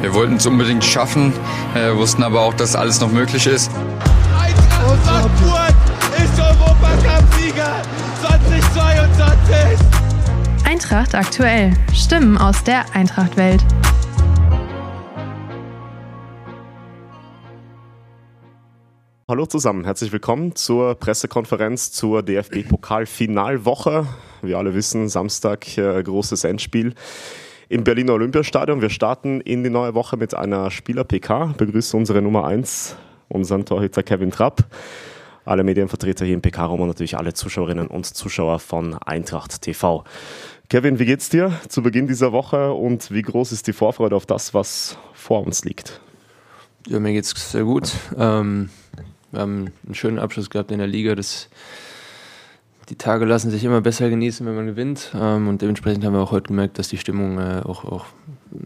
[0.00, 1.34] Wir wollten es unbedingt schaffen,
[1.74, 3.70] äh, wussten aber auch, dass alles noch möglich ist.
[4.34, 5.74] Eintracht Frankfurt
[6.16, 7.82] ist Europacup-Sieger
[8.22, 9.86] 2022.
[10.64, 11.74] Eintracht aktuell.
[11.92, 13.62] Stimmen aus der Eintracht-Welt.
[19.28, 24.06] Hallo zusammen, herzlich willkommen zur Pressekonferenz zur DFB-Pokal-Finalwoche.
[24.40, 26.94] Wir alle wissen, Samstag äh, großes Endspiel
[27.70, 28.82] im Berliner Olympiastadion.
[28.82, 31.54] Wir starten in die neue Woche mit einer Spieler-PK.
[31.56, 32.96] Begrüße unsere Nummer 1,
[33.28, 34.64] unseren Torhüter Kevin Trapp,
[35.44, 40.02] alle Medienvertreter hier im PK-Raum und natürlich alle Zuschauerinnen und Zuschauer von Eintracht TV.
[40.68, 44.26] Kevin, wie geht's dir zu Beginn dieser Woche und wie groß ist die Vorfreude auf
[44.26, 46.00] das, was vor uns liegt?
[46.88, 47.92] Ja, mir geht's sehr gut.
[48.18, 48.70] Ähm,
[49.30, 51.14] wir haben einen schönen Abschluss gehabt in der Liga.
[51.14, 51.48] Das,
[52.90, 55.12] die Tage lassen sich immer besser genießen, wenn man gewinnt.
[55.14, 58.06] Ähm, und dementsprechend haben wir auch heute gemerkt, dass die Stimmung äh, auch, auch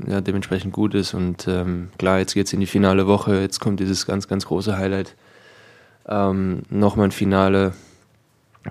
[0.08, 1.12] ja, dementsprechend gut ist.
[1.12, 3.40] Und ähm, klar, jetzt geht es in die finale Woche.
[3.40, 5.14] Jetzt kommt dieses ganz, ganz große Highlight.
[6.08, 7.74] Ähm, Nochmal ein Finale.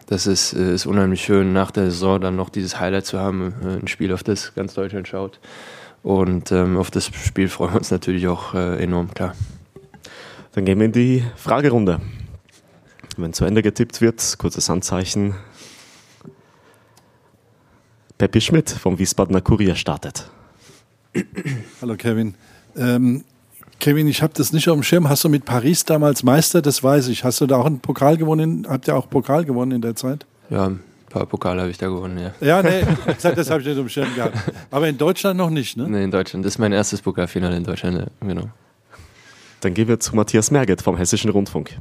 [0.08, 3.54] Das ist, äh, ist unheimlich schön, nach der Saison dann noch dieses Highlight zu haben.
[3.64, 5.40] Äh, ein Spiel, auf das ganz Deutschland schaut.
[6.02, 9.36] Und ähm, auf das Spiel freuen wir uns natürlich auch äh, enorm, klar.
[10.54, 12.02] Dann gehen wir in die Fragerunde.
[13.16, 15.36] Wenn zu Ende getippt wird, kurzes Handzeichen.
[18.24, 20.30] Peppi Schmidt vom Wiesbadener Kurier startet.
[21.82, 22.36] Hallo Kevin.
[22.74, 23.26] Ähm,
[23.82, 25.10] Kevin, ich habe das nicht auf dem Schirm.
[25.10, 26.62] Hast du mit Paris damals Meister?
[26.62, 27.26] Das weiß ich.
[27.26, 28.66] Hast du da auch einen Pokal gewonnen?
[28.70, 30.26] Habt ihr auch Pokal gewonnen in der Zeit?
[30.50, 32.34] Ja, ein paar Pokale habe ich da gewonnen, ja.
[32.40, 32.86] Ja, nee,
[33.22, 34.38] das habe ich nicht auf dem Schirm gehabt.
[34.72, 35.90] Aber in Deutschland noch nicht, ne?
[35.90, 36.46] Nee, in Deutschland.
[36.46, 38.48] Das ist mein erstes Pokalfinale in Deutschland, ja, genau.
[39.60, 41.72] Dann gehen wir zu Matthias Merget vom Hessischen Rundfunk.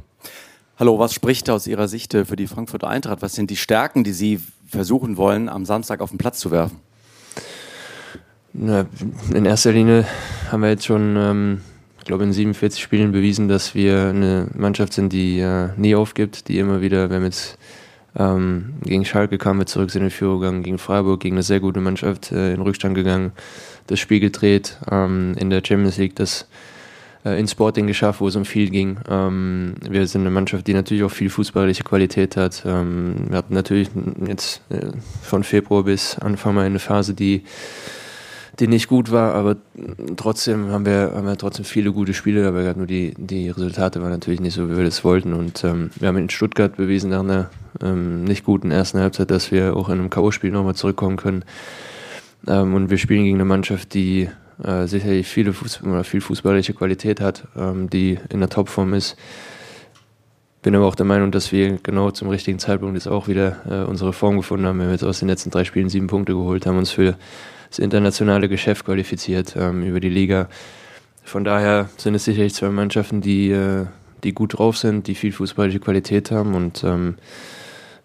[0.79, 3.21] Hallo, was spricht aus Ihrer Sicht für die Frankfurter Eintracht?
[3.21, 6.79] Was sind die Stärken, die Sie versuchen wollen, am Samstag auf den Platz zu werfen?
[8.53, 8.87] Na,
[9.31, 10.07] in erster Linie
[10.51, 11.61] haben wir jetzt schon, ähm,
[11.99, 16.47] ich glaube, in 47 Spielen bewiesen, dass wir eine Mannschaft sind, die äh, nie aufgibt,
[16.47, 17.59] die immer wieder, wenn wir jetzt
[18.15, 21.59] ähm, gegen Schalke kamen wir zurück, sind in Führung gegangen, gegen Freiburg, gegen eine sehr
[21.59, 23.31] gute Mannschaft äh, in Rückstand gegangen,
[23.85, 26.47] das Spiel gedreht, ähm, in der Champions League das
[27.25, 28.99] äh, in Sporting geschafft, wo es um viel ging.
[29.09, 32.63] Ähm, wir sind eine Mannschaft, die natürlich auch viel fußballische Qualität hat.
[32.65, 33.89] Ähm, wir hatten natürlich
[34.27, 34.87] jetzt äh,
[35.21, 37.43] von Februar bis Anfang mal eine Phase, die
[38.59, 39.55] die nicht gut war, aber
[40.15, 44.01] trotzdem haben wir, haben wir trotzdem viele gute Spiele dabei gehabt, nur die, die Resultate
[44.01, 45.33] waren natürlich nicht so, wie wir das wollten.
[45.33, 47.49] Und ähm, wir haben in Stuttgart bewiesen nach einer
[47.81, 51.43] ähm, nicht guten ersten Halbzeit, dass wir auch in einem K.O.-Spiel nochmal zurückkommen können.
[52.47, 54.29] Ähm, und wir spielen gegen eine Mannschaft, die
[54.63, 59.15] äh, sicherlich viele Fußball, oder viel fußballische Qualität hat, ähm, die in der Topform ist.
[60.61, 63.89] Bin aber auch der Meinung, dass wir genau zum richtigen Zeitpunkt jetzt auch wieder äh,
[63.89, 64.77] unsere Form gefunden haben.
[64.77, 67.17] Wir haben jetzt aus den letzten drei Spielen sieben Punkte geholt, haben uns für
[67.69, 70.47] das internationale Geschäft qualifiziert ähm, über die Liga.
[71.23, 73.87] Von daher sind es sicherlich zwei Mannschaften, die, äh,
[74.23, 77.15] die gut drauf sind, die viel fußballische Qualität haben und ähm,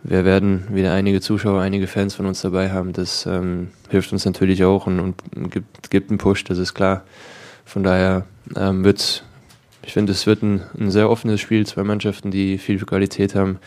[0.02, 2.92] wir werden wieder einige Zuschauer, einige Fans von uns dabei haben.
[2.92, 7.02] Das ähm, hilft uns natürlich auch und, und, gibt, gibt einen Push, das ist klar.
[7.64, 8.24] Von daher
[8.56, 9.24] ähm, wird
[9.88, 13.58] ich finde, es wird ein, ein, sehr offenes Spiel, zwei Mannschaften, die viel Qualität haben.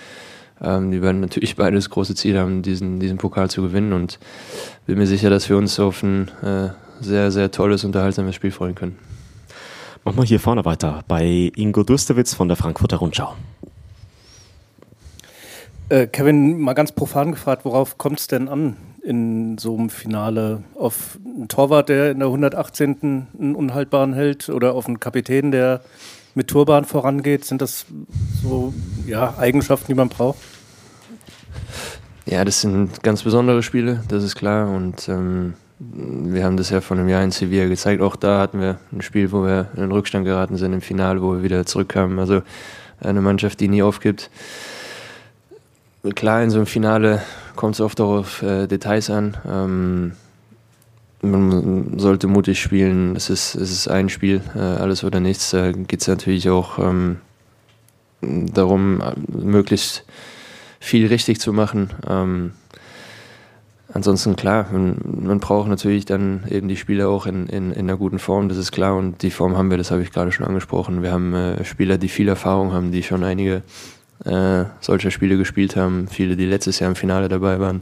[0.61, 4.19] Ähm, die werden natürlich beide das große Ziel haben, diesen, diesen Pokal zu gewinnen und
[4.85, 8.75] bin mir sicher, dass wir uns auf ein äh, sehr, sehr tolles, unterhaltsames Spiel freuen
[8.75, 8.99] können.
[10.03, 13.35] Machen wir hier vorne weiter bei Ingo Durstewitz von der Frankfurter Rundschau.
[15.91, 20.63] Äh, Kevin, mal ganz profan gefragt, worauf kommt es denn an in so einem Finale?
[20.75, 23.27] Auf einen Torwart, der in der 118.
[23.37, 25.81] einen unhaltbaren hält oder auf einen Kapitän, der
[26.33, 27.43] mit Turban vorangeht?
[27.43, 27.87] Sind das
[28.41, 28.73] so
[29.05, 30.39] ja, Eigenschaften, die man braucht?
[32.25, 34.69] Ja, das sind ganz besondere Spiele, das ist klar.
[34.69, 38.01] Und ähm, wir haben das ja vor einem Jahr in Sevilla gezeigt.
[38.01, 41.21] Auch da hatten wir ein Spiel, wo wir in den Rückstand geraten sind im Finale,
[41.21, 42.17] wo wir wieder zurückkamen.
[42.17, 42.43] Also
[43.01, 44.29] eine Mannschaft, die nie aufgibt
[46.09, 47.21] klar, in so einem Finale
[47.55, 49.37] kommt es oft auch auf äh, Details an.
[49.47, 50.11] Ähm,
[51.21, 53.15] man sollte mutig spielen.
[53.15, 55.51] Es ist, es ist ein Spiel, äh, alles oder nichts.
[55.51, 57.17] Da geht es natürlich auch ähm,
[58.21, 60.03] darum, möglichst
[60.79, 61.91] viel richtig zu machen.
[62.09, 62.53] Ähm,
[63.93, 67.97] ansonsten klar, man, man, braucht natürlich dann eben die Spieler auch in, in, in einer
[67.97, 68.95] guten Form, das ist klar.
[68.95, 71.03] Und die Form haben wir, das habe ich gerade schon angesprochen.
[71.03, 73.61] Wir haben äh, Spieler, die viel Erfahrung haben, die schon einige
[74.25, 76.07] äh, solcher Spiele gespielt haben.
[76.07, 77.81] Viele, die letztes Jahr im Finale dabei waren.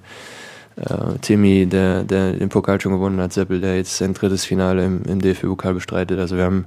[0.75, 4.85] Äh, Timmy, der, der den Pokal schon gewonnen hat, Seppel, der jetzt sein drittes Finale
[4.85, 6.19] im, im DFB-Pokal bestreitet.
[6.19, 6.65] Also wir haben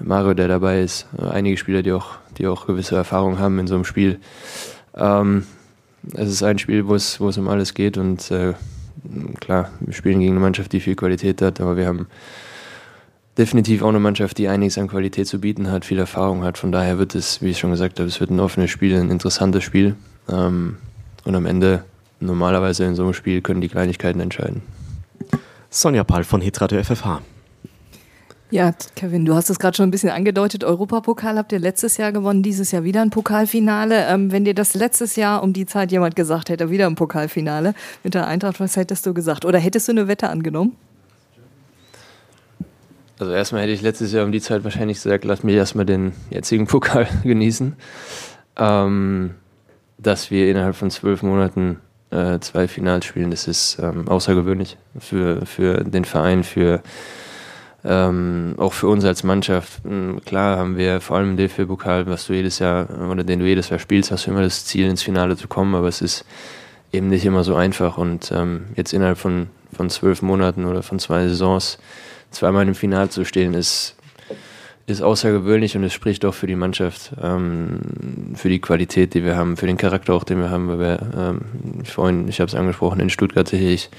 [0.00, 3.76] Mario, der dabei ist, einige Spieler, die auch, die auch gewisse Erfahrung haben in so
[3.76, 4.18] einem Spiel.
[4.96, 5.44] Ähm,
[6.12, 8.54] es ist ein Spiel, wo es, wo es um alles geht und äh,
[9.40, 12.08] klar, wir spielen gegen eine Mannschaft, die viel Qualität hat, aber wir haben
[13.38, 16.58] definitiv auch eine Mannschaft, die einiges an Qualität zu bieten hat, viel Erfahrung hat.
[16.58, 19.10] Von daher wird es, wie ich schon gesagt habe, es wird ein offenes Spiel, ein
[19.10, 19.96] interessantes Spiel.
[20.30, 20.76] Ähm,
[21.24, 21.84] und am Ende,
[22.20, 24.62] normalerweise in so einem Spiel, können die Kleinigkeiten entscheiden.
[25.70, 27.20] Sonja Pall von Hitradio FFH.
[28.50, 30.62] Ja, Kevin, du hast es gerade schon ein bisschen angedeutet.
[30.62, 34.06] Europapokal habt ihr letztes Jahr gewonnen, dieses Jahr wieder ein Pokalfinale.
[34.06, 37.74] Ähm, wenn dir das letztes Jahr um die Zeit jemand gesagt hätte, wieder ein Pokalfinale
[38.04, 39.44] mit der Eintracht, was hättest du gesagt?
[39.44, 40.76] Oder hättest du eine Wette angenommen?
[43.18, 46.12] Also erstmal hätte ich letztes Jahr um die Zeit wahrscheinlich gesagt, lass mich erstmal den
[46.30, 47.76] jetzigen Pokal genießen.
[48.56, 49.34] Ähm,
[49.98, 51.80] dass wir innerhalb von zwölf Monaten
[52.10, 56.82] äh, zwei Finals spielen, das ist ähm, außergewöhnlich für, für den Verein, für
[57.84, 59.80] ähm, auch für uns als Mannschaft.
[59.84, 63.46] Ähm, klar haben wir vor allem im DFB-Pokal, was du jedes Jahr oder den du
[63.46, 66.24] jedes Jahr spielst, hast du immer das Ziel, ins Finale zu kommen, aber es ist
[66.92, 67.98] eben nicht immer so einfach.
[67.98, 71.78] Und ähm, jetzt innerhalb von, von zwölf Monaten oder von zwei Saisons
[72.34, 73.96] zweimal im Finale zu stehen, ist,
[74.86, 77.80] ist außergewöhnlich und es spricht auch für die Mannschaft, ähm,
[78.34, 80.68] für die Qualität, die wir haben, für den Charakter auch, den wir haben.
[80.68, 81.40] Weil wir, ähm,
[81.84, 83.90] vorhin, ich habe es angesprochen, in Stuttgart ich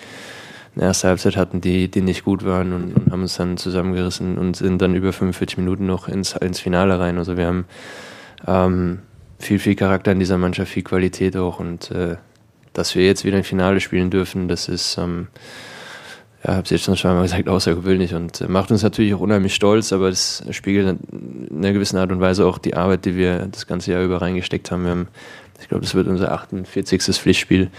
[0.76, 4.38] eine erste Halbzeit hatten, die, die nicht gut waren und, und, haben uns dann zusammengerissen
[4.38, 7.18] und sind dann über 45 Minuten noch ins, ins Finale rein.
[7.18, 7.66] Also wir haben
[8.46, 9.00] ähm,
[9.40, 12.18] viel, viel Charakter in dieser Mannschaft, viel Qualität auch und äh,
[12.74, 15.28] dass wir jetzt wieder ein Finale spielen dürfen, das ist ähm,
[16.46, 19.56] ja, habe es jetzt schon mal gesagt, außergewöhnlich und äh, macht uns natürlich auch unheimlich
[19.56, 23.48] stolz, aber es spiegelt in einer gewissen Art und Weise auch die Arbeit, die wir
[23.52, 24.84] das ganze Jahr über reingesteckt haben.
[24.84, 25.08] Wir haben
[25.62, 27.02] ich glaube, das wird unser 48.
[27.02, 27.70] Pflichtspiel.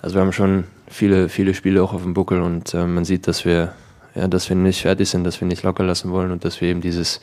[0.00, 3.26] Also wir haben schon viele, viele Spiele auch auf dem Buckel und äh, man sieht,
[3.26, 3.72] dass wir,
[4.14, 6.68] ja, dass wir nicht fertig sind, dass wir nicht locker lassen wollen und dass wir
[6.68, 7.20] eben dieses,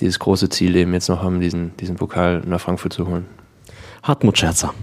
[0.00, 3.26] dieses große Ziel eben jetzt noch haben, diesen, diesen Pokal nach Frankfurt zu holen.
[4.02, 4.74] Hartmut Scherzer.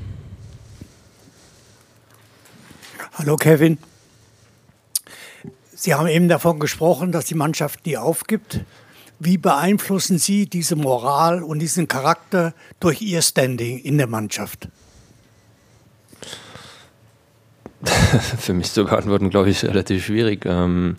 [3.14, 3.80] Hallo Kevin.
[5.79, 8.62] Sie haben eben davon gesprochen, dass die Mannschaft nie aufgibt.
[9.19, 14.69] Wie beeinflussen Sie diese Moral und diesen Charakter durch Ihr Standing in der Mannschaft?
[18.39, 20.47] Für mich zu beantworten, glaube ich, relativ schwierig.
[20.47, 20.97] Ähm,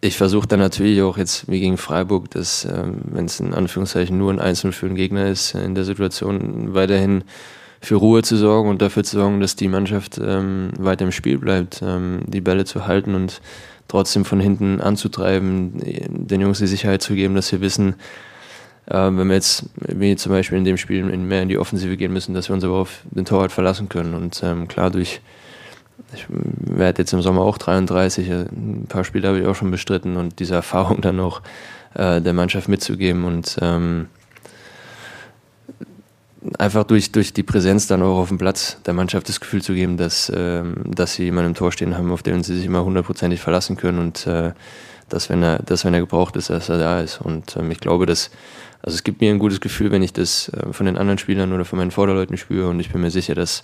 [0.00, 4.18] ich versuche dann natürlich auch jetzt wie gegen Freiburg, dass, ähm, wenn es in Anführungszeichen
[4.18, 7.22] nur ein Einzel für einen Gegner ist, in der Situation weiterhin
[7.84, 11.38] für Ruhe zu sorgen und dafür zu sorgen, dass die Mannschaft ähm, weiter im Spiel
[11.38, 13.40] bleibt, ähm, die Bälle zu halten und
[13.88, 15.74] trotzdem von hinten anzutreiben,
[16.08, 17.94] den Jungs die Sicherheit zu geben, dass sie wissen,
[18.86, 22.12] äh, wenn wir jetzt wie zum Beispiel in dem Spiel mehr in die Offensive gehen
[22.12, 24.14] müssen, dass wir uns aber auf den Torwart verlassen können.
[24.14, 25.20] Und ähm, klar, durch
[26.12, 29.70] ich werde jetzt im Sommer auch 33, äh, ein paar Spiele habe ich auch schon
[29.70, 31.42] bestritten und diese Erfahrung dann auch
[31.94, 34.08] äh, der Mannschaft mitzugeben und ähm,
[36.58, 39.74] einfach durch, durch die Präsenz dann auch auf dem Platz der Mannschaft das Gefühl zu
[39.74, 42.84] geben, dass, ähm, dass sie jemanden im Tor stehen haben, auf den sie sich immer
[42.84, 44.52] hundertprozentig verlassen können und äh,
[45.08, 47.20] dass, wenn er, dass, wenn er gebraucht ist, dass er da ist.
[47.20, 48.30] Und ähm, ich glaube, dass,
[48.82, 51.52] also es gibt mir ein gutes Gefühl, wenn ich das äh, von den anderen Spielern
[51.52, 53.62] oder von meinen Vorderleuten spüre und ich bin mir sicher, dass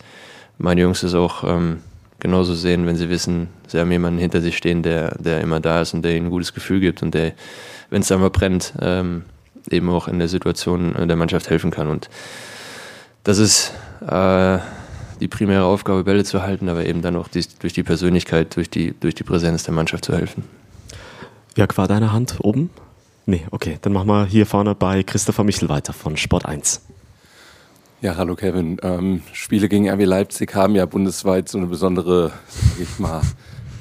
[0.59, 1.79] meine Jungs das auch ähm,
[2.19, 5.81] genauso sehen, wenn sie wissen, sie haben jemanden hinter sich stehen, der, der immer da
[5.81, 7.33] ist und der ihnen ein gutes Gefühl gibt und der,
[7.89, 9.25] wenn es einmal brennt, ähm,
[9.71, 11.89] eben auch in der Situation der Mannschaft helfen kann.
[11.89, 12.09] Und
[13.25, 13.73] das ist
[14.07, 14.59] äh,
[15.21, 18.71] die primäre Aufgabe, Bälle zu halten, aber eben dann auch die, durch die Persönlichkeit, durch
[18.71, 20.45] die, durch die Präsenz der Mannschaft zu helfen.
[21.57, 22.71] Jörg, war deine Hand oben?
[23.27, 23.79] Nee, okay.
[23.83, 26.81] Dann machen wir hier vorne bei Christopher Michel weiter von Sport 1.
[28.01, 28.79] Ja, hallo Kevin.
[28.83, 33.21] Ähm, Spiele gegen RW Leipzig haben ja bundesweit so eine besondere, sag ich mal,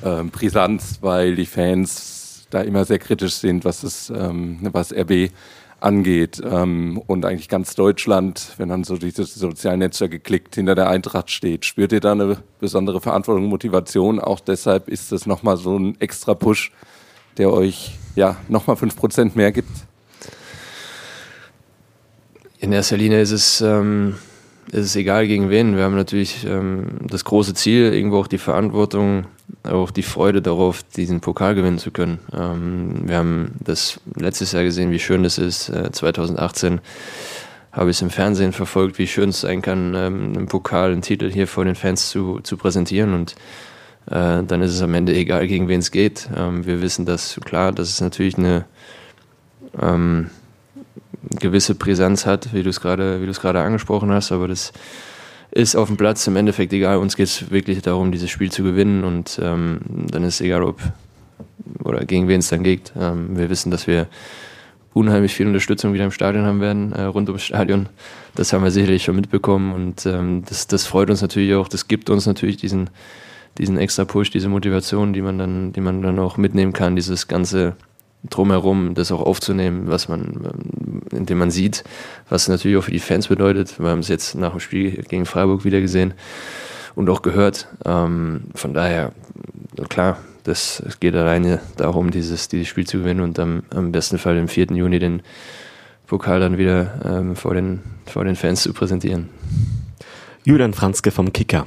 [0.03, 5.31] ähm, Brisanz, weil die Fans da immer sehr kritisch sind, was, es, ähm, was RB
[5.81, 6.41] angeht.
[6.43, 11.29] Ähm, und eigentlich ganz Deutschland, wenn dann so diese sozialen Netzwerke klickt, hinter der Eintracht
[11.29, 11.65] steht.
[11.65, 14.19] Spürt ihr da eine besondere Verantwortung Motivation?
[14.19, 16.71] Auch deshalb ist das nochmal so ein extra Push,
[17.37, 19.71] der euch ja nochmal 5% mehr gibt?
[22.59, 24.15] In erster Linie ist es, ähm,
[24.71, 25.75] ist es egal gegen wen.
[25.75, 29.25] Wir haben natürlich ähm, das große Ziel, irgendwo auch die Verantwortung,
[29.63, 32.19] auch die Freude darauf, diesen Pokal gewinnen zu können.
[32.33, 35.69] Ähm, wir haben das letztes Jahr gesehen, wie schön das ist.
[35.69, 36.81] Äh, 2018
[37.71, 41.01] habe ich es im Fernsehen verfolgt, wie schön es sein kann, ähm, einen Pokal, einen
[41.01, 43.13] Titel hier vor den Fans zu, zu präsentieren.
[43.13, 43.35] Und
[44.07, 46.29] äh, dann ist es am Ende egal, gegen wen es geht.
[46.35, 48.65] Ähm, wir wissen, dass klar, dass es natürlich eine
[49.81, 50.29] ähm,
[51.39, 54.71] gewisse Präsenz hat, wie du es gerade, wie du es gerade angesprochen hast, aber das
[55.51, 56.97] ist auf dem Platz im Endeffekt egal.
[56.97, 59.79] Uns geht es wirklich darum, dieses Spiel zu gewinnen und ähm,
[60.11, 60.79] dann ist es egal, ob
[61.83, 62.93] oder gegen wen es dann geht.
[62.99, 64.07] Ähm, wir wissen, dass wir
[64.93, 67.89] unheimlich viel Unterstützung wieder im Stadion haben werden, äh, rund ums Stadion.
[68.35, 71.67] Das haben wir sicherlich schon mitbekommen und ähm, das, das freut uns natürlich auch.
[71.67, 72.89] Das gibt uns natürlich diesen,
[73.57, 77.27] diesen extra Push, diese Motivation, die man dann, die man dann auch mitnehmen kann, dieses
[77.27, 77.75] ganze
[78.23, 80.51] drumherum, das auch aufzunehmen, was man,
[81.11, 81.83] indem man sieht,
[82.29, 83.79] was natürlich auch für die Fans bedeutet.
[83.79, 86.13] Wir haben es jetzt nach dem Spiel gegen Freiburg wieder gesehen
[86.95, 87.67] und auch gehört.
[87.85, 89.13] Ähm, von daher,
[89.87, 94.17] klar, das, es geht alleine darum, dieses, dieses Spiel zu gewinnen und am, am besten
[94.17, 94.67] Fall im 4.
[94.71, 95.21] Juni den
[96.07, 99.29] Pokal dann wieder ähm, vor, den, vor den Fans zu präsentieren.
[100.43, 101.65] Julian Franzke vom Kicker.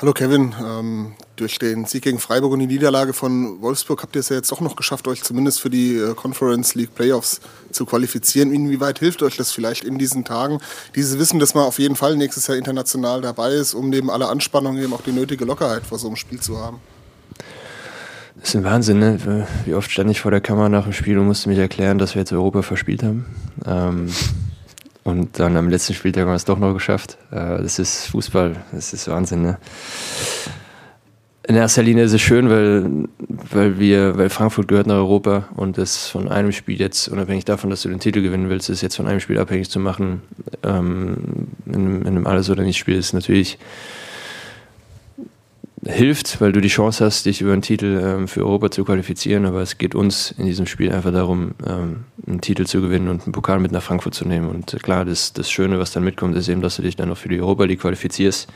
[0.00, 4.20] Hallo Kevin, ähm, durch den Sieg gegen Freiburg und die Niederlage von Wolfsburg habt ihr
[4.20, 7.40] es ja jetzt doch noch geschafft, euch zumindest für die äh, Conference League Playoffs
[7.72, 8.52] zu qualifizieren.
[8.52, 10.60] Inwieweit hilft euch das vielleicht in diesen Tagen,
[10.94, 14.28] dieses Wissen, dass man auf jeden Fall nächstes Jahr international dabei ist, um neben aller
[14.30, 16.78] Anspannung eben auch die nötige Lockerheit vor so einem Spiel zu haben?
[18.36, 19.48] Das ist ein Wahnsinn, ne?
[19.64, 22.14] Wie oft stand ich vor der Kamera nach dem Spiel und musste mich erklären, dass
[22.14, 23.26] wir jetzt Europa verspielt haben.
[23.66, 24.12] Ähm,
[25.08, 27.16] und dann am letzten Spieltag haben wir es doch noch geschafft.
[27.30, 29.40] Äh, das ist Fußball, das ist Wahnsinn.
[29.40, 29.58] Ne?
[31.46, 33.08] In erster Linie ist es schön, weil,
[33.50, 37.70] weil wir, weil Frankfurt gehört nach Europa und das von einem Spiel jetzt, unabhängig davon,
[37.70, 40.20] dass du den Titel gewinnen willst, ist jetzt von einem Spiel abhängig zu machen,
[40.62, 43.58] ähm, in, in einem Alles- oder Nicht-Spiel ist natürlich
[45.88, 49.46] hilft, weil du die Chance hast, dich über einen Titel ähm, für Europa zu qualifizieren.
[49.46, 53.24] Aber es geht uns in diesem Spiel einfach darum, ähm, einen Titel zu gewinnen und
[53.24, 54.48] einen Pokal mit nach Frankfurt zu nehmen.
[54.50, 57.08] Und äh, klar, das, das Schöne, was dann mitkommt, ist eben, dass du dich dann
[57.08, 58.48] noch für die Europa League qualifizierst.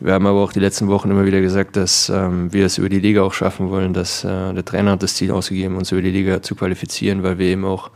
[0.00, 2.88] Wir haben aber auch die letzten Wochen immer wieder gesagt, dass ähm, wir es über
[2.88, 6.02] die Liga auch schaffen wollen, dass äh, der Trainer hat das Ziel ausgegeben, uns über
[6.02, 7.90] die Liga zu qualifizieren, weil wir eben auch,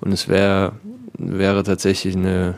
[0.00, 0.72] und es wär,
[1.18, 2.54] wäre tatsächlich eine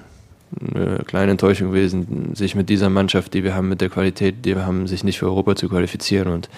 [0.74, 4.56] eine kleine Enttäuschung gewesen, sich mit dieser Mannschaft, die wir haben, mit der Qualität, die
[4.56, 6.32] wir haben, sich nicht für Europa zu qualifizieren.
[6.32, 6.48] Und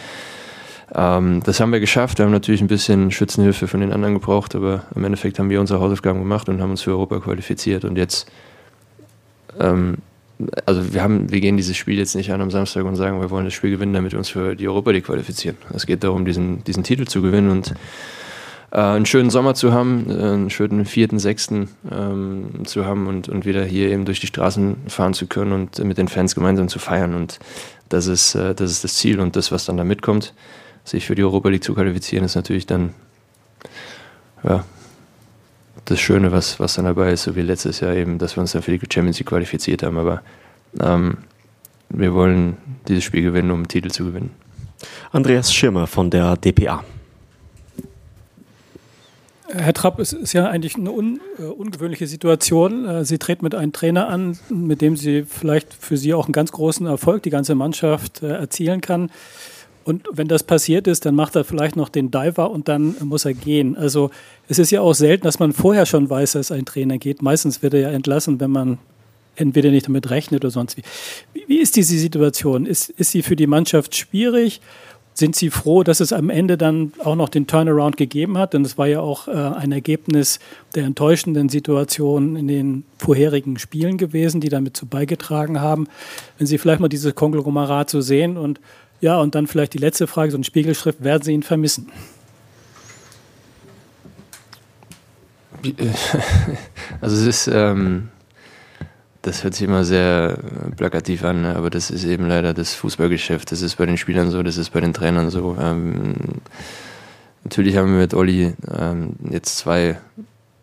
[0.94, 2.18] ähm, das haben wir geschafft.
[2.18, 5.60] Wir haben natürlich ein bisschen Schützenhilfe von den anderen gebraucht, aber im Endeffekt haben wir
[5.60, 7.84] unsere Hausaufgaben gemacht und haben uns für Europa qualifiziert.
[7.84, 8.30] Und jetzt,
[9.58, 9.96] ähm,
[10.64, 13.30] also wir haben, wir gehen dieses Spiel jetzt nicht an am Samstag und sagen, wir
[13.30, 15.56] wollen das Spiel gewinnen, damit wir uns für die Europa League qualifizieren.
[15.74, 17.74] Es geht darum, diesen, diesen Titel zu gewinnen und
[18.76, 23.26] äh, einen schönen Sommer zu haben, äh, einen schönen vierten, sechsten ähm, zu haben und,
[23.26, 26.68] und wieder hier eben durch die Straßen fahren zu können und mit den Fans gemeinsam
[26.68, 27.14] zu feiern.
[27.14, 27.38] Und
[27.88, 30.34] das ist, äh, das ist das Ziel und das, was dann da mitkommt,
[30.84, 32.92] sich für die Europa League zu qualifizieren, ist natürlich dann
[34.44, 34.62] ja,
[35.86, 38.52] das Schöne, was, was dann dabei ist, so wie letztes Jahr eben, dass wir uns
[38.52, 39.96] dann für die Champions League qualifiziert haben.
[39.96, 40.20] Aber
[40.80, 41.16] ähm,
[41.88, 44.32] wir wollen dieses Spiel gewinnen, um einen Titel zu gewinnen.
[45.12, 46.84] Andreas Schirmer von der DPA.
[49.48, 52.86] Herr Trapp, es ist ja eigentlich eine un, äh, ungewöhnliche Situation.
[52.86, 56.32] Äh, Sie treten mit einem Trainer an, mit dem Sie vielleicht für Sie auch einen
[56.32, 59.10] ganz großen Erfolg, die ganze Mannschaft äh, erzielen kann.
[59.84, 63.24] Und wenn das passiert ist, dann macht er vielleicht noch den Diver und dann muss
[63.24, 63.76] er gehen.
[63.76, 64.10] Also
[64.48, 67.22] es ist ja auch selten, dass man vorher schon weiß, dass ein Trainer geht.
[67.22, 68.78] Meistens wird er ja entlassen, wenn man
[69.36, 70.82] entweder nicht damit rechnet oder sonst wie.
[71.46, 72.66] Wie ist diese Situation?
[72.66, 74.60] Ist, ist sie für die Mannschaft schwierig?
[75.18, 78.52] Sind Sie froh, dass es am Ende dann auch noch den Turnaround gegeben hat?
[78.52, 80.38] Denn es war ja auch äh, ein Ergebnis
[80.74, 85.88] der enttäuschenden Situation in den vorherigen Spielen gewesen, die damit zu beigetragen haben.
[86.36, 88.60] Wenn Sie vielleicht mal dieses Konglomerat so sehen und
[89.00, 91.90] ja, und dann vielleicht die letzte Frage, so ein Spiegelschrift, werden Sie ihn vermissen?
[97.00, 98.08] Also es ist, ähm,
[99.26, 100.38] das hört sich immer sehr
[100.76, 101.56] plakativ an, ne?
[101.56, 103.50] aber das ist eben leider das Fußballgeschäft.
[103.50, 105.56] Das ist bei den Spielern so, das ist bei den Trainern so.
[105.60, 106.14] Ähm,
[107.42, 109.98] natürlich haben wir mit Olli ähm, jetzt zwei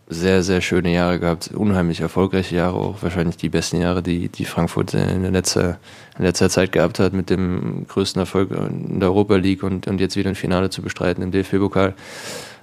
[0.07, 4.45] sehr, sehr schöne Jahre gehabt, unheimlich erfolgreiche Jahre, auch wahrscheinlich die besten Jahre, die, die
[4.45, 5.77] Frankfurt in, letzter,
[6.17, 9.99] in letzter Zeit gehabt hat, mit dem größten Erfolg in der Europa League und, und
[9.99, 11.95] jetzt wieder ein Finale zu bestreiten im DFB-Pokal.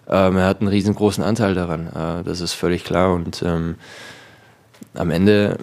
[0.09, 3.75] Ähm, er hat einen riesengroßen Anteil daran, äh, das ist völlig klar und ähm,
[4.95, 5.59] am Ende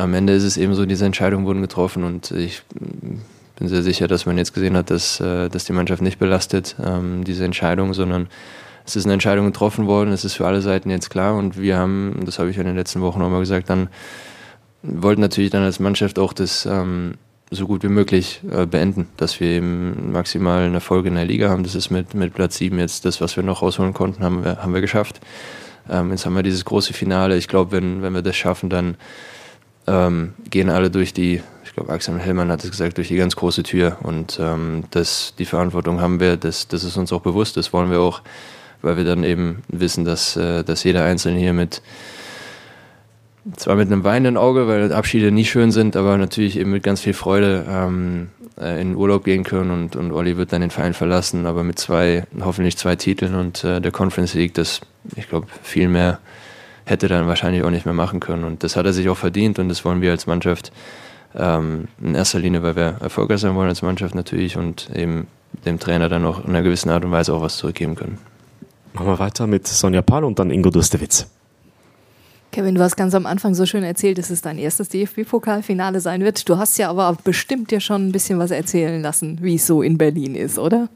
[0.00, 2.62] am Ende ist es eben so, diese Entscheidungen wurden getroffen und ich
[3.56, 6.76] bin sehr sicher, dass man jetzt gesehen hat, dass, äh, dass die Mannschaft nicht belastet,
[6.84, 8.28] ähm, diese Entscheidung, sondern
[8.86, 11.76] es ist eine Entscheidung getroffen worden, es ist für alle Seiten jetzt klar und wir
[11.76, 13.88] haben, das habe ich in den letzten Wochen nochmal gesagt, dann
[14.82, 17.14] wollten natürlich dann als Mannschaft auch das ähm,
[17.50, 21.64] so gut wie möglich äh, beenden, dass wir eben maximalen Erfolg in der Liga haben.
[21.64, 24.62] Das ist mit, mit Platz 7 jetzt das, was wir noch rausholen konnten, haben wir,
[24.62, 25.20] haben wir geschafft.
[25.90, 27.36] Ähm, jetzt haben wir dieses große Finale.
[27.36, 28.96] Ich glaube, wenn, wenn wir das schaffen, dann
[29.90, 33.34] ähm, gehen alle durch die, ich glaube, Axel Hellmann hat es gesagt, durch die ganz
[33.34, 33.98] große Tür.
[34.02, 37.90] Und ähm, das, die Verantwortung haben wir, das, das ist uns auch bewusst, das wollen
[37.90, 38.22] wir auch,
[38.82, 41.82] weil wir dann eben wissen, dass, äh, dass jeder Einzelne hier mit,
[43.56, 47.00] zwar mit einem weinenden Auge, weil Abschiede nie schön sind, aber natürlich eben mit ganz
[47.00, 48.28] viel Freude ähm,
[48.60, 49.70] äh, in Urlaub gehen können.
[49.70, 53.64] Und, und Olli wird dann den Verein verlassen, aber mit zwei, hoffentlich zwei Titeln und
[53.64, 54.80] äh, der Conference League, das,
[55.16, 56.20] ich glaube, viel mehr
[56.90, 58.44] hätte dann wahrscheinlich auch nicht mehr machen können.
[58.44, 60.72] Und das hat er sich auch verdient und das wollen wir als Mannschaft
[61.34, 65.28] ähm, in erster Linie, weil wir erfolgreich sein wollen als Mannschaft natürlich und eben
[65.64, 68.18] dem Trainer dann auch in einer gewissen Art und Weise auch was zurückgeben können.
[68.92, 71.28] Machen wir weiter mit Sonja Pahl und dann Ingo Dustewitz.
[72.52, 76.22] Kevin, du hast ganz am Anfang so schön erzählt, dass es dein erstes DFB-Pokalfinale sein
[76.22, 76.48] wird.
[76.48, 79.82] Du hast ja aber bestimmt dir schon ein bisschen was erzählen lassen, wie es so
[79.82, 80.88] in Berlin ist, oder?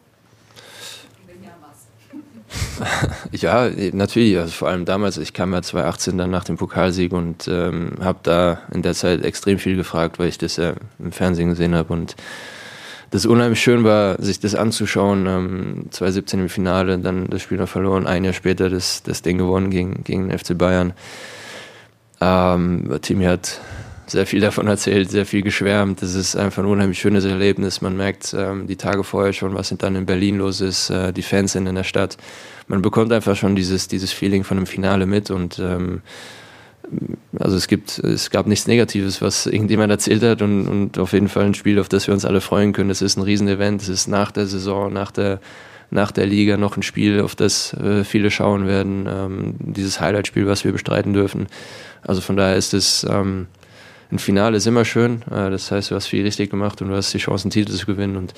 [3.32, 4.37] ja, natürlich.
[4.38, 8.18] Also vor allem damals, ich kam ja 2018 dann nach dem Pokalsieg und ähm, habe
[8.23, 11.92] da in der Zeit extrem viel gefragt, weil ich das ja im Fernsehen gesehen habe
[11.92, 12.16] und
[13.11, 15.26] das unheimlich schön war, sich das anzuschauen.
[15.26, 19.38] Ähm, 2017 im Finale, dann das Spiel noch verloren, ein Jahr später das, das Ding
[19.38, 20.92] gewonnen gegen, gegen den FC Bayern.
[22.20, 23.61] Ähm, Timmy hat
[24.06, 26.02] sehr viel davon erzählt, sehr viel geschwärmt.
[26.02, 27.80] Das ist einfach ein unheimlich schönes Erlebnis.
[27.80, 30.90] Man merkt ähm, die Tage vorher schon, was dann in Berlin los ist.
[30.90, 32.16] Äh, die Fans sind in der Stadt.
[32.66, 36.02] Man bekommt einfach schon dieses, dieses Feeling von einem Finale mit und ähm,
[37.38, 41.28] also es gibt, es gab nichts Negatives, was irgendjemand erzählt hat und, und auf jeden
[41.28, 42.90] Fall ein Spiel, auf das wir uns alle freuen können.
[42.90, 45.40] Es ist ein Riesenevent, es ist nach der Saison, nach der,
[45.90, 49.08] nach der Liga noch ein Spiel, auf das äh, viele schauen werden.
[49.08, 51.46] Ähm, dieses Highlight-Spiel, was wir bestreiten dürfen.
[52.02, 53.46] Also von daher ist es ähm,
[54.11, 55.23] ein Finale ist immer schön.
[55.30, 57.73] Äh, das heißt, du hast viel richtig gemacht und du hast die Chance, einen Titel
[57.73, 58.16] zu gewinnen.
[58.16, 58.34] Und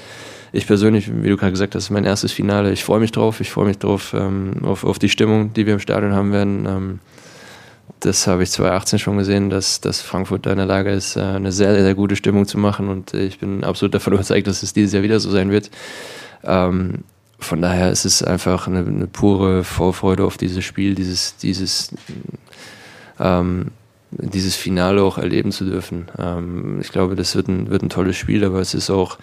[0.53, 2.73] ich persönlich, wie du gerade gesagt hast, ist mein erstes Finale.
[2.73, 3.41] Ich freue mich drauf.
[3.41, 6.67] Ich freue mich drauf, ähm, auf, auf die Stimmung, die wir im Stadion haben werden.
[6.67, 7.01] Ähm,
[8.01, 11.21] das habe ich 2018 schon gesehen, dass, dass Frankfurt da in der Lage ist, äh,
[11.21, 12.89] eine sehr, sehr gute Stimmung zu machen.
[12.89, 15.71] Und ich bin absolut davon überzeugt, dass es dieses Jahr wieder so sein wird.
[16.45, 17.05] Ähm,
[17.39, 21.91] von daher ist es einfach eine, eine, pure Vorfreude auf dieses Spiel, dieses, dieses
[23.21, 23.73] ähm,
[24.19, 26.07] dieses Finale auch erleben zu dürfen.
[26.19, 29.19] Ähm, ich glaube, das wird ein, wird ein tolles Spiel, aber es ist auch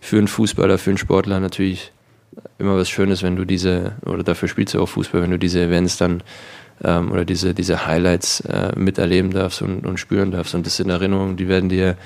[0.00, 1.92] für einen Fußballer, für einen Sportler natürlich
[2.58, 5.60] immer was Schönes, wenn du diese, oder dafür spielst du auch Fußball, wenn du diese
[5.60, 6.22] Events dann
[6.82, 10.54] ähm, oder diese, diese Highlights äh, miterleben darfst und, und spüren darfst.
[10.54, 11.96] Und das sind Erinnerungen, die werden dir,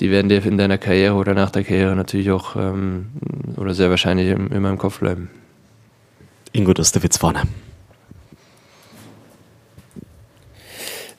[0.00, 3.08] die werden dir in deiner Karriere oder nach der Karriere natürlich auch ähm,
[3.56, 5.30] oder sehr wahrscheinlich in, in meinem Kopf bleiben.
[6.52, 7.42] Ingo Dostewitz vorne.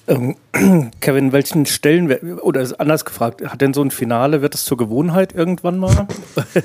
[0.08, 0.36] Ähm,
[1.00, 5.34] Kevin, welchen Stellenwert, oder anders gefragt, hat denn so ein Finale, wird es zur Gewohnheit
[5.34, 6.08] irgendwann mal?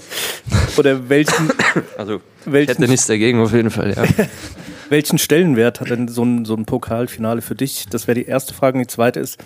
[0.76, 1.50] oder welchen.
[1.96, 4.04] Also, welchen, ich hätte nichts dagegen, auf jeden Fall, ja.
[4.88, 7.86] welchen Stellenwert hat denn so ein, so ein Pokalfinale für dich?
[7.90, 8.78] Das wäre die erste Frage.
[8.78, 9.38] Und die zweite ist,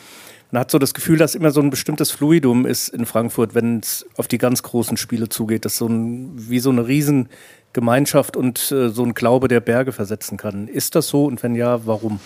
[0.50, 3.80] man hat so das Gefühl, dass immer so ein bestimmtes Fluidum ist in Frankfurt, wenn
[3.80, 8.70] es auf die ganz großen Spiele zugeht, dass so ein, wie so eine Riesengemeinschaft und
[8.70, 10.68] äh, so ein Glaube der Berge versetzen kann.
[10.68, 12.20] Ist das so und wenn ja, warum?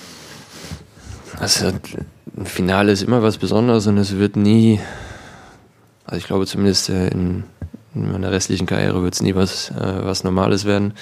[1.39, 4.81] Also ein Finale ist immer was Besonderes und es wird nie,
[6.05, 7.45] also ich glaube zumindest äh, in,
[7.95, 10.95] in meiner restlichen Karriere wird es nie was, äh, was Normales werden.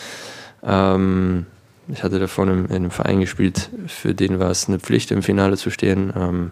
[0.62, 1.47] Ähm,
[1.88, 5.23] ich hatte davon in, in, einem Verein gespielt, für den war es eine Pflicht, im
[5.23, 6.12] Finale zu stehen.
[6.16, 6.51] Ähm,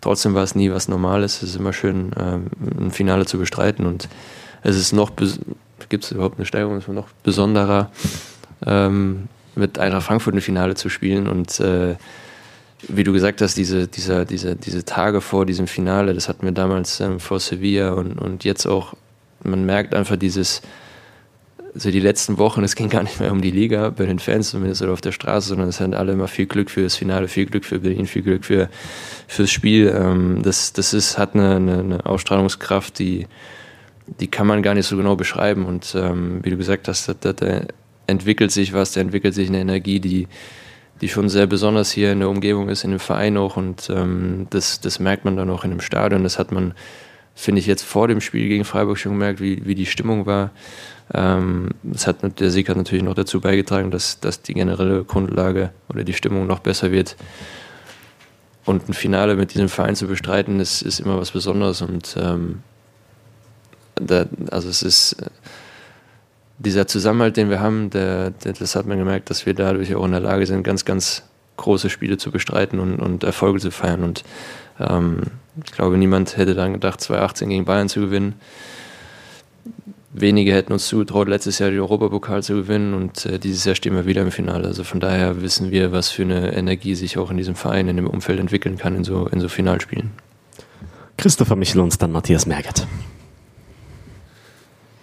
[0.00, 1.42] trotzdem war es nie was Normales.
[1.42, 2.46] Es ist immer schön, ähm,
[2.80, 4.08] ein Finale zu bestreiten und
[4.62, 5.12] es ist noch,
[5.88, 7.90] gibt es überhaupt eine Steigerung, es ist noch besonderer,
[8.64, 11.96] ähm, mit Eintracht Frankfurt ein Finale zu spielen und äh,
[12.86, 16.52] wie du gesagt hast, diese, diese, diese, diese Tage vor diesem Finale, das hatten wir
[16.52, 18.94] damals ähm, vor Sevilla und, und jetzt auch,
[19.42, 20.62] man merkt einfach dieses,
[21.74, 24.50] also die letzten Wochen, es ging gar nicht mehr um die Liga, bei den Fans
[24.50, 27.28] zumindest oder auf der Straße, sondern es hatten alle immer viel Glück für das Finale,
[27.28, 28.68] viel Glück für Berlin, viel Glück für
[29.26, 29.92] fürs Spiel.
[29.94, 33.26] Ähm, das, das ist, hat eine, eine, eine Ausstrahlungskraft, die,
[34.20, 35.66] die kann man gar nicht so genau beschreiben.
[35.66, 37.34] Und ähm, wie du gesagt hast, da
[38.06, 40.28] entwickelt sich was, da entwickelt sich eine Energie, die,
[41.00, 43.56] die schon sehr besonders hier in der Umgebung ist, in dem Verein auch.
[43.56, 46.24] Und ähm, das, das merkt man dann auch in dem Stadion.
[46.24, 46.74] Das hat man,
[47.34, 50.50] finde ich, jetzt vor dem Spiel gegen Freiburg schon gemerkt, wie, wie die Stimmung war.
[51.14, 55.70] Ähm, das hat, der Sieg hat natürlich noch dazu beigetragen, dass, dass die generelle Grundlage
[55.88, 57.16] oder die Stimmung noch besser wird.
[58.64, 61.80] Und ein Finale mit diesem Verein zu bestreiten, ist, ist immer was Besonderes.
[61.80, 62.62] Und ähm,
[63.94, 65.16] da, also es ist
[66.58, 70.04] dieser Zusammenhalt, den wir haben, der, der, das hat man gemerkt, dass wir dadurch auch
[70.04, 71.22] in der Lage sind, ganz, ganz
[71.56, 74.02] große Spiele zu bestreiten und, und Erfolge zu feiern.
[74.02, 74.24] Und
[74.80, 75.22] ähm,
[75.64, 78.34] ich glaube, niemand hätte dann gedacht, 2018 gegen Bayern zu gewinnen.
[80.10, 83.94] Wenige hätten uns zugetraut, letztes Jahr den Europapokal zu gewinnen und äh, dieses Jahr stehen
[83.94, 84.66] wir wieder im Finale.
[84.66, 87.96] Also von daher wissen wir, was für eine Energie sich auch in diesem Verein, in
[87.96, 90.10] dem Umfeld entwickeln kann in so, in so Finalspielen.
[91.18, 92.86] Christopher Michel und dann Matthias Merget.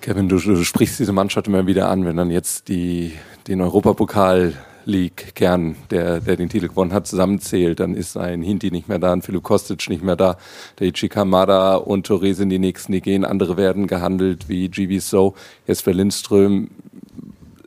[0.06, 3.13] Kevin, du, du, sprichst diese Mannschaft immer wieder an, wenn dann jetzt die,
[3.48, 4.54] den Europapokal
[4.86, 9.13] League-Kern, der, der den Titel gewonnen hat, zusammenzählt, dann ist ein Hinti nicht mehr da,
[9.13, 10.38] ein Philipp Kostic nicht mehr da,
[10.78, 15.34] der Ichikamada und Torre sind die nächsten, die gehen, andere werden gehandelt wie GB So,
[15.65, 16.70] Jesper Lindström.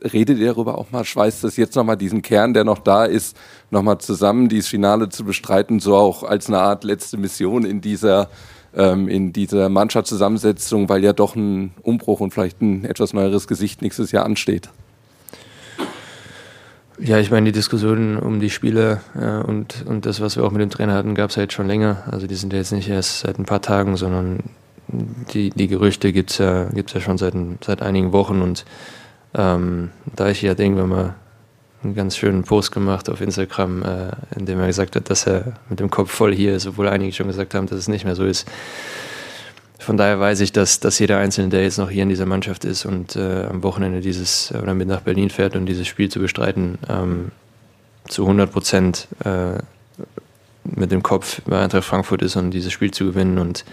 [0.01, 3.35] Redet ihr darüber auch mal, schweißt das jetzt nochmal diesen Kern, der noch da ist,
[3.69, 8.29] nochmal zusammen, dieses Finale zu bestreiten, so auch als eine Art letzte Mission in dieser
[8.71, 14.11] in dieser Mannschaftszusammensetzung, weil ja doch ein Umbruch und vielleicht ein etwas neueres Gesicht nächstes
[14.11, 14.69] Jahr ansteht?
[17.01, 20.51] Ja, ich meine, die Diskussionen um die Spiele äh, und, und das, was wir auch
[20.51, 22.03] mit dem Trainer hatten, gab es ja jetzt schon länger.
[22.11, 24.39] Also die sind ja jetzt nicht erst seit ein paar Tagen, sondern
[25.33, 28.41] die, die Gerüchte gibt es ja, gibt's ja schon seit, seit einigen Wochen.
[28.41, 28.65] Und
[29.33, 31.13] ähm, da ich ja denke, wenn man
[31.83, 35.53] einen ganz schönen Post gemacht auf Instagram, äh, in dem er gesagt hat, dass er
[35.69, 38.15] mit dem Kopf voll hier ist, obwohl einige schon gesagt haben, dass es nicht mehr
[38.15, 38.47] so ist.
[39.79, 42.65] Von daher weiß ich, dass, dass jeder Einzelne, der jetzt noch hier in dieser Mannschaft
[42.65, 46.19] ist und äh, am Wochenende dieses oder mit nach Berlin fährt und dieses Spiel zu
[46.19, 47.31] bestreiten, ähm,
[48.07, 49.53] zu 100 Prozent äh,
[50.63, 53.63] mit dem Kopf bei Eintracht Frankfurt ist und dieses Spiel zu gewinnen und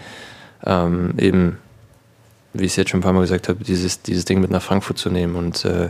[0.65, 1.57] ähm, eben,
[2.53, 4.61] wie ich es jetzt schon ein paar Mal gesagt habe, dieses, dieses Ding mit nach
[4.61, 5.89] Frankfurt zu nehmen und äh,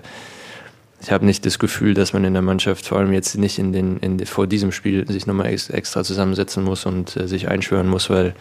[1.01, 3.71] ich habe nicht das Gefühl, dass man in der Mannschaft, vor allem jetzt nicht in
[3.71, 8.09] den, in, vor diesem Spiel, sich nochmal extra zusammensetzen muss und äh, sich einschwören muss,
[8.09, 8.33] weil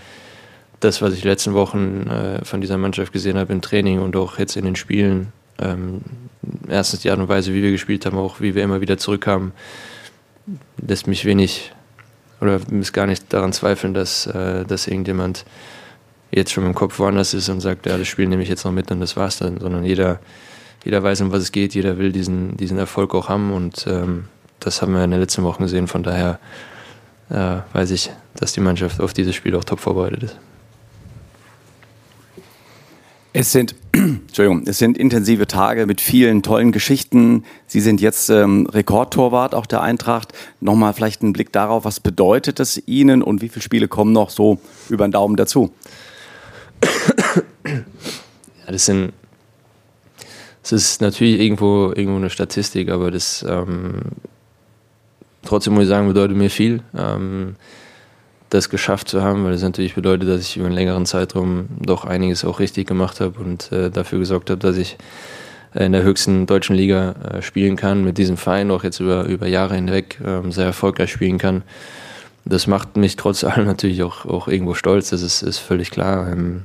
[0.80, 4.38] das, was ich letzten Wochen äh, von dieser Mannschaft gesehen habe im Training und auch
[4.38, 6.00] jetzt in den Spielen, ähm,
[6.68, 9.52] erstens die Art und Weise, wie wir gespielt haben, auch wie wir immer wieder zurückkamen,
[10.86, 11.72] lässt mich wenig
[12.40, 15.44] oder muss gar nicht daran zweifeln, dass, äh, dass irgendjemand
[16.30, 18.72] jetzt schon im Kopf woanders ist und sagt, ja, das Spiel nehme ich jetzt noch
[18.72, 20.20] mit und das war's dann, sondern jeder
[20.86, 24.26] jeder weiß, um was es geht, jeder will diesen, diesen Erfolg auch haben und ähm,
[24.60, 25.88] das haben wir in den letzten Wochen gesehen.
[25.88, 26.38] Von daher
[27.28, 30.36] äh, weiß ich, dass die Mannschaft auf dieses Spiel auch top vorbereitet ist.
[33.32, 37.42] Es sind, Entschuldigung, es sind intensive Tage mit vielen tollen Geschichten.
[37.66, 40.34] Sie sind jetzt ähm, Rekordtorwart auch der Eintracht.
[40.60, 44.30] Nochmal vielleicht einen Blick darauf, was bedeutet es Ihnen und wie viele Spiele kommen noch
[44.30, 45.74] so über den Daumen dazu?
[47.64, 49.12] Ja, das sind
[50.72, 54.00] es ist natürlich irgendwo, irgendwo eine Statistik, aber das ähm,
[55.46, 57.56] trotzdem muss ich sagen, bedeutet mir viel, ähm,
[58.50, 62.04] das geschafft zu haben, weil das natürlich bedeutet, dass ich über einen längeren Zeitraum doch
[62.04, 64.96] einiges auch richtig gemacht habe und äh, dafür gesorgt habe, dass ich
[65.74, 69.46] in der höchsten deutschen Liga äh, spielen kann, mit diesem Verein auch jetzt über, über
[69.46, 71.62] Jahre hinweg äh, sehr erfolgreich spielen kann.
[72.44, 76.30] Das macht mich trotz allem natürlich auch, auch irgendwo stolz, das ist, ist völlig klar.
[76.30, 76.62] Ähm,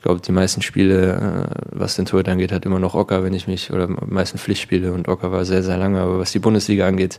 [0.00, 3.34] ich glaube, die meisten Spiele, äh, was den Torhüter angeht, hat immer noch Ocker, wenn
[3.34, 6.00] ich mich, oder die meisten Pflichtspiele und Ocker war sehr, sehr lange.
[6.00, 7.18] Aber was die Bundesliga angeht,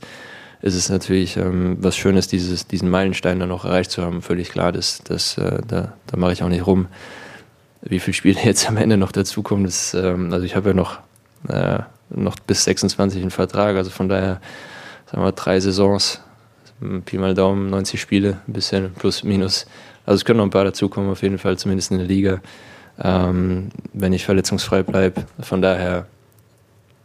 [0.64, 4.24] ist es natürlich ähm, was Schönes, dieses, diesen Meilenstein dann noch erreicht zu haben.
[4.24, 6.88] Völlig klar, das, das, äh, da, da mache ich auch nicht rum.
[7.84, 10.98] Wie viele Spiele jetzt am Ende noch dazukommen, das, ähm, also ich habe ja noch,
[11.50, 14.42] äh, noch bis 26 einen Vertrag, also von daher,
[15.06, 16.20] sagen wir, drei Saisons,
[17.06, 19.68] Pi mal Daumen, 90 Spiele, ein bisschen plus, minus.
[20.06, 22.42] Also es können noch ein paar dazukommen, auf jeden Fall, zumindest in der Liga
[23.04, 25.24] ähm, wenn ich verletzungsfrei bleibe.
[25.42, 26.06] Von daher,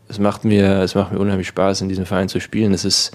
[0.09, 2.75] es macht, mir, es macht mir unheimlich Spaß, in diesem Verein zu spielen.
[2.75, 3.13] Es ist,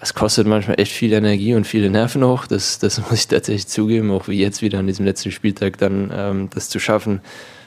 [0.00, 2.46] es kostet manchmal echt viel Energie und viele Nerven auch.
[2.46, 6.12] Das, das muss ich tatsächlich zugeben, auch wie jetzt wieder an diesem letzten Spieltag dann
[6.14, 7.20] ähm, das zu schaffen.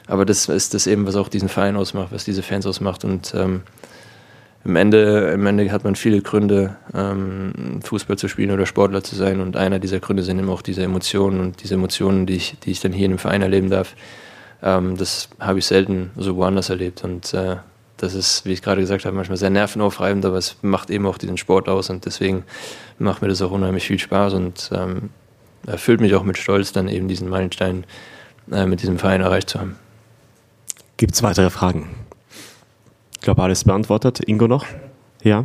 [0.06, 3.04] Aber das ist das eben, was auch diesen Verein ausmacht, was diese Fans ausmacht.
[3.04, 3.62] Und ähm,
[4.64, 9.16] im Ende, im Ende hat man viele Gründe, ähm, Fußball zu spielen oder Sportler zu
[9.16, 9.40] sein.
[9.40, 12.70] Und einer dieser Gründe sind immer auch diese Emotionen und diese Emotionen, die ich, die
[12.70, 13.94] ich dann hier in dem Verein erleben darf.
[14.62, 17.02] Ähm, das habe ich selten so woanders erlebt.
[17.02, 17.56] Und äh,
[17.96, 21.18] das ist, wie ich gerade gesagt habe, manchmal sehr nervenaufreibend, aber es macht eben auch
[21.18, 21.90] diesen Sport aus.
[21.90, 22.44] Und deswegen
[22.98, 25.10] macht mir das auch unheimlich viel Spaß und ähm,
[25.66, 27.84] erfüllt mich auch mit Stolz, dann eben diesen Meilenstein
[28.52, 29.76] äh, mit diesem Verein erreicht zu haben.
[30.96, 32.01] Gibt es weitere Fragen?
[33.22, 34.18] Ich glaube, alles beantwortet.
[34.26, 34.66] Ingo noch?
[35.22, 35.44] Ja.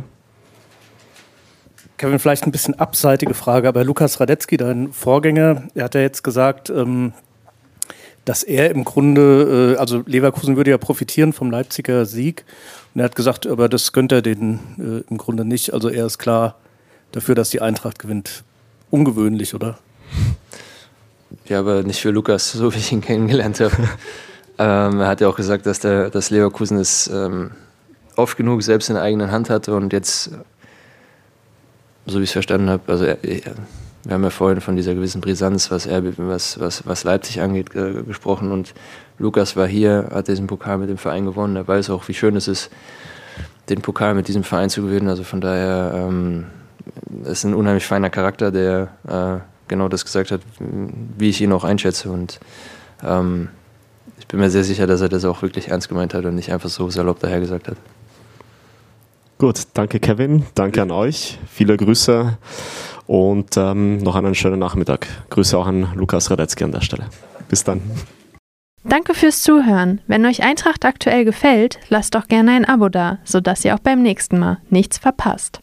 [1.96, 6.24] Kevin, vielleicht ein bisschen abseitige Frage, aber Lukas Radetzky, dein Vorgänger, er hat ja jetzt
[6.24, 7.12] gesagt, ähm,
[8.24, 12.44] dass er im Grunde, äh, also Leverkusen würde ja profitieren vom Leipziger Sieg.
[12.94, 15.72] Und er hat gesagt, aber das gönnt er denen äh, im Grunde nicht.
[15.72, 16.56] Also er ist klar
[17.12, 18.42] dafür, dass die Eintracht gewinnt.
[18.90, 19.78] Ungewöhnlich, oder?
[21.46, 23.76] Ja, aber nicht für Lukas, so wie ich ihn kennengelernt habe.
[24.58, 27.52] ähm, er hat ja auch gesagt, dass, der, dass Leverkusen es ähm,
[28.18, 30.30] oft genug selbst in der eigenen Hand hatte und jetzt,
[32.06, 35.20] so wie ich es verstanden habe, also er, wir haben ja vorhin von dieser gewissen
[35.20, 38.74] Brisanz, was, er, was, was, was Leipzig angeht, äh, gesprochen und
[39.18, 42.36] Lukas war hier, hat diesen Pokal mit dem Verein gewonnen, er weiß auch, wie schön
[42.36, 42.70] es ist,
[43.68, 46.46] den Pokal mit diesem Verein zu gewinnen, also von daher ähm,
[47.24, 51.64] ist ein unheimlich feiner Charakter, der äh, genau das gesagt hat, wie ich ihn auch
[51.64, 52.10] einschätze.
[52.10, 52.40] Und
[53.04, 53.48] ähm,
[54.18, 56.52] ich bin mir sehr sicher, dass er das auch wirklich ernst gemeint hat und nicht
[56.52, 57.76] einfach so salopp daher gesagt hat.
[59.38, 62.36] Gut, danke Kevin, danke an euch, viele Grüße
[63.06, 65.06] und ähm, noch einen schönen Nachmittag.
[65.30, 67.06] Grüße auch an Lukas Radetzky an der Stelle.
[67.48, 67.80] Bis dann.
[68.82, 70.00] Danke fürs Zuhören.
[70.08, 74.02] Wenn euch Eintracht aktuell gefällt, lasst doch gerne ein Abo da, sodass ihr auch beim
[74.02, 75.60] nächsten Mal nichts verpasst.